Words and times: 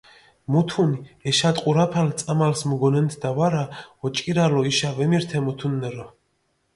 მუთუნი 0.53 1.01
ეშატყურაფალი 1.31 2.15
წამალს 2.21 2.63
მუგონენთდა 2.71 3.31
ვარა, 3.35 3.61
ოჭკირალო 4.09 4.61
იშა 4.71 4.89
ვემირთე 4.97 5.37
მუთუნნერო. 5.49 6.07